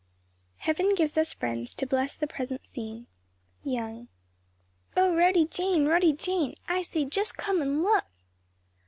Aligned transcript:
"Heaven 0.57 0.95
gives 0.95 1.15
us 1.15 1.31
friends 1.31 1.75
to 1.75 1.85
bless 1.85 2.17
the 2.17 2.25
present 2.25 2.65
scene." 2.65 3.05
YOUNG. 3.63 4.07
"OH, 4.97 5.13
Rhody 5.15 5.45
Jane, 5.45 5.85
Rhody 5.85 6.11
Jane, 6.11 6.55
I 6.67 6.81
say 6.81 7.05
just 7.05 7.37
come 7.37 7.61
an' 7.61 7.83
look!" 7.83 8.05